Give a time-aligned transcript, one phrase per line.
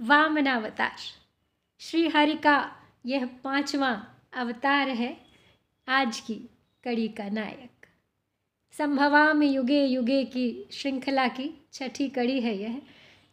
[0.00, 0.96] वामनावतार
[1.78, 2.72] श्री हरि का
[3.06, 5.20] यह पांचवा अवतार है
[5.88, 6.34] आज की
[6.84, 7.86] कड़ी का नायक।
[8.72, 12.82] संभवा में युगे युगे की श्रृंखला की छठी कड़ी है यह,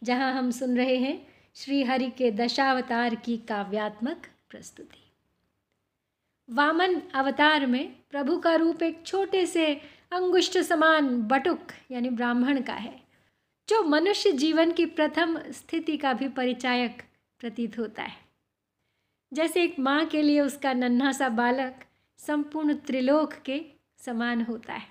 [0.04, 5.12] जहाँ हम सुन रहे हैं श्री हरि के दशावतार की काव्यात्मक प्रस्तुति।
[6.50, 9.74] वामन अवतार में प्रभु का रूप एक छोटे से
[10.12, 13.05] अंगुष्ठ समान बटुक यानी ब्राह्मण का है।
[13.68, 17.02] जो मनुष्य जीवन की प्रथम स्थिति का भी परिचायक
[17.40, 18.16] प्रतीत होता है।
[19.32, 21.84] जैसे एक माँ के लिए उसका नन्हा सा बालक
[22.18, 23.62] संपूर्ण त्रिलोक के
[23.98, 24.88] समान होता है।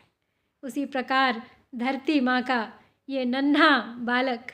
[0.64, 1.42] उसी प्रकार
[1.76, 2.74] धरती माँ का
[3.10, 4.52] ये नन्हा बालक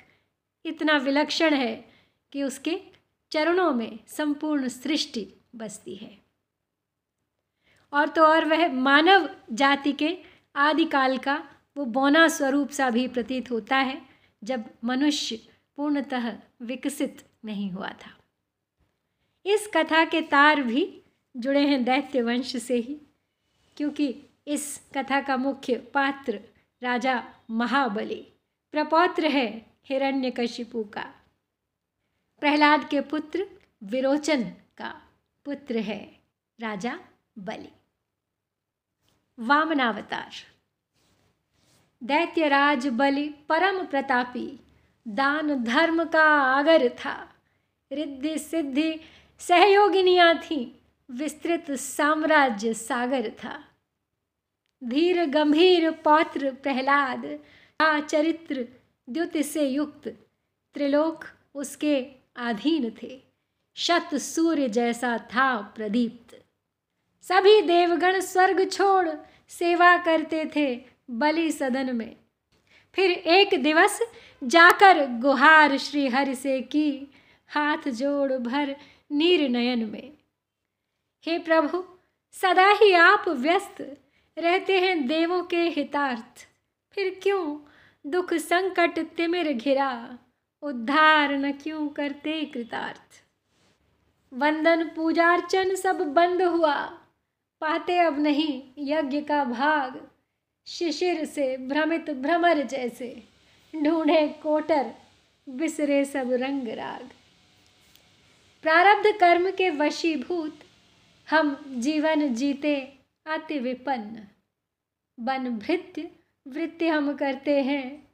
[0.66, 1.92] इतना विलक्षण है
[2.32, 2.80] कि उसके
[3.32, 6.18] चरणों में संपूर्ण सृष्टि बसती है।
[7.94, 10.18] और तो और वह मानव जाति के
[10.56, 11.44] आदिकाल का
[11.78, 14.11] वो बौना स्वरूप सा भी प्रतीत होता है।
[14.44, 18.18] जब मनुष्य पूर्णतः विकसित नहीं हुआ था।
[19.46, 21.02] इस कथा के तार भी
[21.38, 23.02] जुड़े हैं दैत्य वंश से ही,
[23.78, 26.40] क्योंकि इस कथा का मुख्य पात्र
[26.84, 28.28] राजा महाबली,
[28.72, 31.14] प्रपौत्र है हिरण्यकशिपु का।
[32.40, 33.48] प्रहलाद के पुत्र
[33.84, 34.44] विरोचन
[34.78, 35.02] का
[35.46, 36.20] पुत्र है
[36.60, 37.00] राजा
[37.38, 37.70] बलि।
[39.40, 40.32] वामनावतार।
[42.04, 44.60] दैत्यराज बलि परम प्रतापी,
[45.08, 47.30] दान धर्म का आगर था।
[47.92, 49.00] रिद्धि सिद्धि
[49.40, 50.72] सहयोगिनियाँ थीं,
[51.16, 53.64] विस्तृत साम्राज्य सागर था।
[54.84, 57.26] धीर गंभीर पौत्र प्रहलाद
[57.80, 58.68] का चरित्र
[59.10, 60.08] द्युति से युक्त,
[60.74, 63.22] त्रिलोक उसके अधीन थे।
[63.76, 66.46] शत सूर्य जैसा था प्रदीप्त।
[67.22, 69.10] सभी देवगण स्वर्ग छोड़
[69.50, 72.16] सेवा करते थे बलि सदन में।
[72.96, 74.02] फिर एक दिवस
[74.44, 77.14] जाकर गुहार श्री हरि से की,
[77.48, 78.76] हाथ जोड़ भर
[79.12, 80.14] नीर नयन में।
[81.26, 81.84] हे प्रभु,
[82.32, 83.98] सदा ही आप व्यस्त
[84.38, 86.48] रहते हैं देवों के हितार्थ।
[86.92, 87.60] फिर क्यों
[88.10, 90.20] दुख संकट तिमिर घिरा?
[90.62, 93.24] उद्धार न क्यों करते कृतार्थ?
[94.34, 96.84] वंदन पूजार्चन सब बंद हुआ।
[97.62, 100.11] पाते अब नहीं यज्ञ का भाग।
[100.66, 103.24] शिशिर से, भ्रमित भ्रमर जैसे।
[103.84, 104.94] ढूंढे कोटर,
[105.50, 107.10] बिसरे सब रंग राग।
[108.62, 110.60] प्रारब्ध कर्म के वशीभूत,
[111.30, 112.94] हम जीवन जीते
[113.26, 114.28] अति विपन्न।
[115.20, 116.12] बन भृत्य
[116.48, 118.08] वृत्ति हम करते हैं,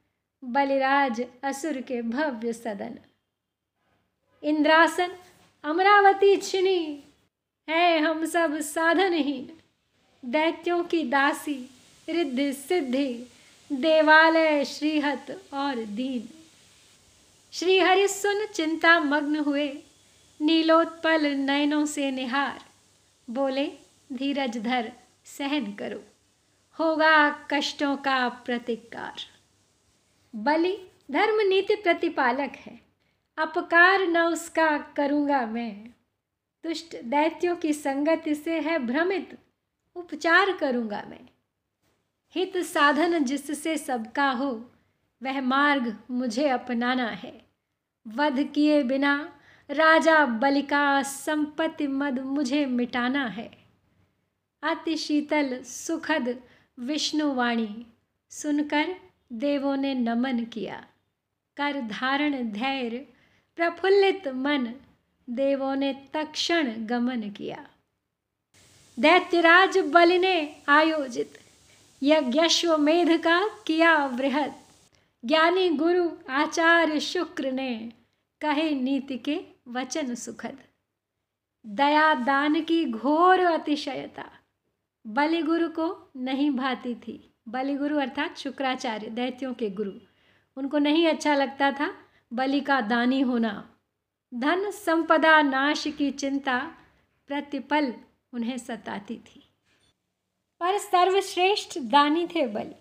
[0.44, 3.00] बलिराज असुर के भव्य सदन।
[4.44, 5.16] इंद्रासन,
[5.64, 7.04] अमरावती छिनी,
[7.70, 9.58] है हम सब साधनहीन।
[10.26, 11.70] दैत्यों की दासी
[12.10, 13.32] रिद्धि सिद्धि,
[13.72, 16.30] देवालय, श्रीहत और दीन।
[17.52, 19.68] श्रीहरि सुन चिंता मग्न हुए,
[20.42, 22.66] नीलोत्पल नयनों से निहार।
[23.30, 23.68] बोले,
[24.14, 24.92] धीरज धर,
[25.26, 26.00] सहन करो,
[26.80, 29.14] होगा कष्टों का प्रतिकार।
[30.36, 30.78] बलि,
[31.12, 32.80] धर्म नीति प्रतिपालक है,
[33.38, 35.88] अपकार न उसका करूँगा मैं।
[36.64, 39.38] दुष्ट दैत्यों की संगति से है भ्रमित,
[39.96, 41.26] उपचार करूँगा मैं।
[42.36, 44.72] हित साधन जिससे सबका हो,
[45.24, 47.42] वह मार्ग मुझे अपनाना है।
[48.08, 49.40] वध किए बिना
[49.70, 53.52] राजा बलिका संपत्ति मद मुझे मिटाना है।
[54.64, 56.42] अति शीतल सुखद
[56.80, 57.86] विष्णुवाणी
[58.30, 58.96] सुनकर
[59.34, 60.86] देवों ने नमन किया।
[61.58, 63.08] कर धारण धैर्य
[63.56, 64.74] प्रफुल्लित मन
[65.30, 67.68] देवों ने तक्षण गमन किया।
[69.00, 71.40] दैत्यराज बलि ने आयोजित
[72.04, 74.54] यज्ञश्वमेध का किया वृहद
[75.26, 77.94] ज्ञानी गुरु आचार्य शुक्र ने
[78.42, 80.58] कहे नीति के वचन सुखद।
[81.68, 84.30] दया दान की घोर अतिशयता।
[85.08, 89.92] बलिगुरु को नहीं भाती थी। बलिगुरु अर्थात शुक्राचार्य, दैत्यों के गुरु।
[90.58, 91.94] उनको नहीं अच्छा लगता था
[92.34, 93.70] बलि का दानी होना।
[94.34, 96.72] धन संपदा नाश की चिंता,
[97.28, 97.94] प्रतिपल
[98.34, 99.47] उन्हें सताती थी।
[100.60, 102.76] पर सर्वश्रेष्ठ दानी थे बलि।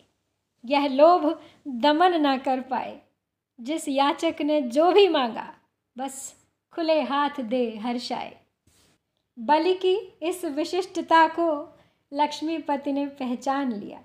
[0.64, 3.00] यह लोभ दमन ना कर पाए।
[3.61, 5.55] जिस याचक ने जो भी मांगा,
[5.99, 6.34] बस
[6.73, 8.37] खुले हाथ दे हर्षाए।
[9.38, 11.78] बलि की इस विशिष्टता को
[12.12, 14.02] लक्ष्मीपति ने पहचान लिया।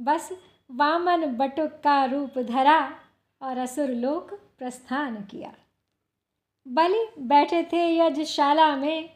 [0.00, 0.32] बस
[0.70, 2.98] वामन बटुक का रूप धरा
[3.42, 5.54] और असुर लोक प्रस्थान किया।
[6.68, 9.10] बलि बैठे थे यजशाला में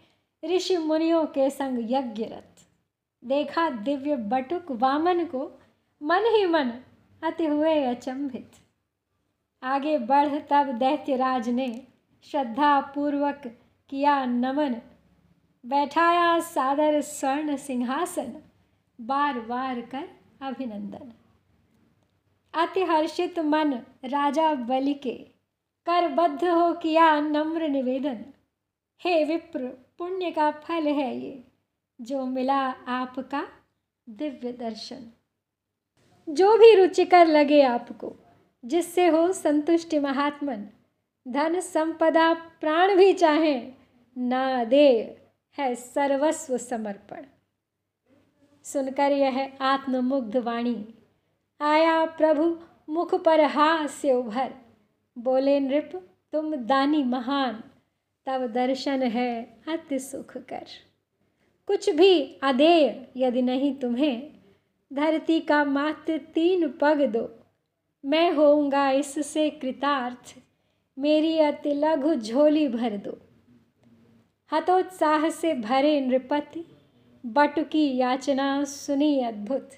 [0.44, 2.57] ऋषि मुनियों के संग यज्ञरत।
[3.24, 5.60] देखा दिव्य बटुक वामन को,
[6.02, 6.72] मन ही मन,
[7.22, 8.50] अति हुए अचंभित।
[9.62, 11.86] आगे बढ़ तब दैत्यराज ने
[12.22, 13.42] श्रद्धा पूर्वक
[13.88, 14.76] किया नमन।
[15.66, 18.42] बैठाया सादर स्वर्ण सिंहासन,
[19.00, 20.08] बार बार कर
[20.40, 21.12] अभिनंदन।
[22.54, 23.74] अति हर्षित मन
[24.04, 25.14] राजा बलि के
[25.86, 28.24] करबद्ध हो किया नम्र निवेदन।
[29.04, 29.66] हे विप्र,
[29.98, 31.47] पुण्य का फल है ये।
[32.00, 32.58] जो मिला
[32.88, 33.48] आपका
[34.08, 35.12] दिव्य दर्शन।
[36.28, 38.16] जो भी रुचिकर लगे आपको,
[38.64, 40.68] जिससे हो संतुष्टि महात्मन,
[41.28, 43.72] धन संपदा प्राण भी चाहे,
[44.18, 45.16] ना दे
[45.58, 47.24] है सर्वस्व समर्पण।
[48.64, 50.94] सुनकर यह आत्ममुग्ध वाणी
[51.60, 52.58] आया प्रभु
[52.92, 54.54] मुख पर हास्य उभर।
[55.18, 55.90] बोले, नृप,
[56.32, 57.62] तुम दानी महान,
[58.26, 60.66] तब दर्शन है अति सुख कर
[61.68, 64.30] कुछ भी अधेय यदि नहीं तुम्हें,
[64.92, 67.28] धरती का मात्र तीन पग दो।
[68.04, 70.34] मैं होऊँगा इससे कृतार्थ,
[70.98, 73.18] मेरी अति लघु झोली भर दो।
[74.52, 76.64] हतोत्साह से भरे नृपति,
[77.26, 79.70] बट की याचना सुनी अद्भुत।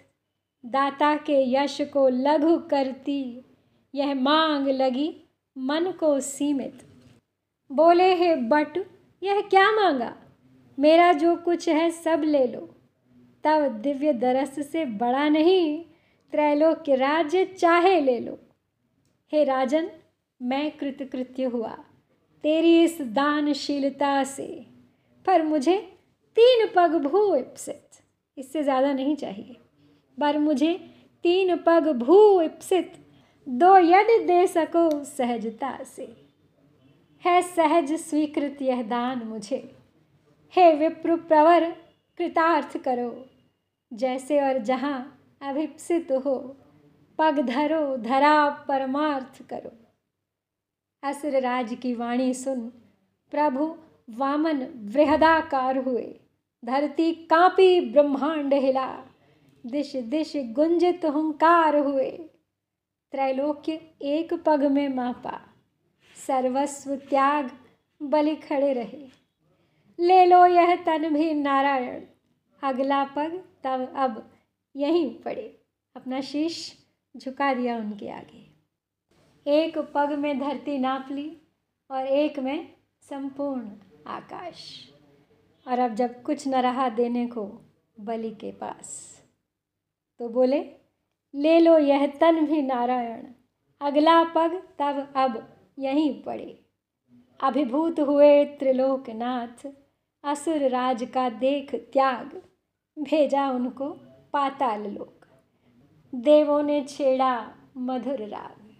[0.64, 3.44] दाता के यश को लघु करती,
[3.94, 5.14] यह मांग लगी
[5.58, 6.82] मन को सीमित।
[7.72, 8.78] बोले, हे बट,
[9.22, 10.16] यह क्या मांगा?
[10.80, 12.60] मेरा जो कुछ है सब ले लो।
[13.44, 15.78] तब दिव्य दरस से बड़ा नहीं
[16.32, 18.38] त्रैलोक्य राज्य चाहे ले लो।
[19.32, 19.90] हे राजन,
[20.40, 21.76] मैं कृतकृत्य हुआ।
[22.44, 24.46] तेरी इस दानशीलता से,
[25.26, 25.76] पर मुझे
[26.36, 28.00] तीन पग भू इप्सित।
[28.36, 29.56] इससे ज़्यादा नहीं चाहिए।
[30.18, 30.72] पर मुझे
[31.24, 32.92] तीन पग भू इप्सित।
[33.46, 36.08] दो यदि दे सको सहजता से।
[37.24, 39.79] है सहज स्वीकृत यह दान मुझे।
[40.54, 41.70] हे विप्र प्रवर,
[42.18, 43.26] कृतार्थ करो।
[43.92, 46.56] जैसे और जहाँ अभिप्सित हो,
[47.18, 49.72] पग धरो, धरा परमार्थ करो।
[51.02, 52.68] असुर राज की वाणी सुन,
[53.30, 53.76] प्रभु
[54.10, 56.20] वामन वृहदाकार हुए।
[56.64, 59.04] धरती कांपी, ब्रह्मांड हिला।
[59.66, 62.10] दिश दिश गुंजित हुंकार हुए।
[63.12, 65.40] त्रैलोक्य एक पग में मापा।
[66.26, 67.50] सर्वस्व त्याग,
[68.02, 69.19] बलि खड़े रहे।
[70.00, 72.04] ले लो यह तन भी नारायण।
[72.62, 74.30] अगला पग तब अब
[74.76, 75.60] यहीं पड़े।
[75.96, 76.86] अपना शीश
[77.16, 78.46] झुका दिया उनके आगे।
[79.46, 81.36] एक पग में धरती नाप ली
[81.90, 83.70] और एक में संपूर्ण
[84.06, 84.88] आकाश।
[85.68, 87.44] और अब जब कुछ न रहा देने को
[88.00, 89.20] बलि के पास
[90.18, 90.60] तो बोले,
[91.34, 93.26] ले लो यह तन भी नारायण।
[93.80, 96.64] अगला पग तब अब यहीं पड़े।
[97.40, 99.68] अभिभूत हुए त्रिलोकनाथ
[100.24, 102.42] असुर राज का देख त्याग,
[102.98, 103.90] भेजा उनको
[104.32, 105.26] पाताल लोक।
[106.14, 108.74] देवों ने छेड़ा मधुर राग।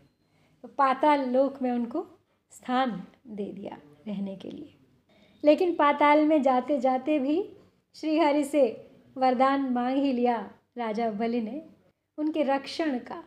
[0.63, 2.07] तो पाताल लोक में उनको
[2.51, 3.79] स्थान दे दिया
[4.09, 4.75] रहने के लिए।
[5.45, 7.57] लेकिन पाताल में जाते जाते भी
[7.95, 11.67] श्रीहरि से वरदान मांग ही लिया राजा बलि ने
[12.19, 13.25] उनके रक्षण का।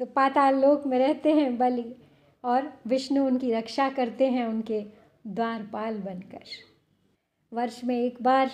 [0.00, 1.94] तो पाताल लोक में रहते हैं बलि
[2.44, 4.84] और विष्णु उनकी रक्षा करते हैं उनके
[5.26, 6.69] द्वारपाल बनकर।
[7.52, 8.50] वर्ष में एक बार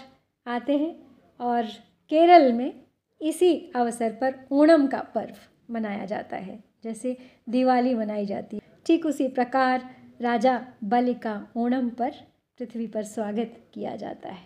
[0.47, 0.95] आते हैं
[1.41, 1.67] और
[2.11, 2.73] केरल में
[3.21, 7.17] इसी अवसर पर ओणम का पर्व मनाया जाता है, जैसे
[7.49, 9.89] दिवाली मनाई जाती है। ठीक उसी प्रकार
[10.23, 12.11] राजा बलि का ओणम पर
[12.61, 14.45] पृथ्वी पर स्वागत किया जाता है।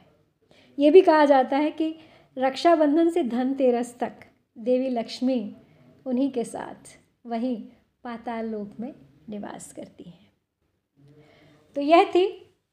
[0.79, 1.95] ये भी कहा जाता है कि
[2.37, 4.25] रक्षाबंधन से धनतेरस तक
[4.57, 5.57] देवी लक्ष्मी
[6.07, 7.57] उन्हीं के साथ वहीं
[8.05, 8.93] पाताल लोक में
[9.29, 10.29] निवास करती हैं।
[11.77, 12.27] तो यह थी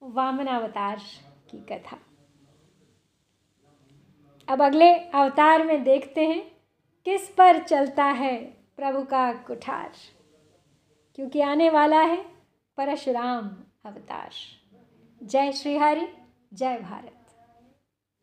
[0.04, 1.00] वामन अवतार
[1.52, 1.98] की कथा।
[4.48, 6.52] अब अगले अवतार में देखते हैं,
[7.06, 8.46] किस पर चलता है
[8.78, 9.92] प्रभु का कुठार।
[11.16, 12.24] क्योंकि आने वाला है
[12.78, 13.48] परशुराम
[13.86, 14.30] अवतार।
[15.24, 16.08] जय श्री हरि
[16.54, 17.17] जय भारत।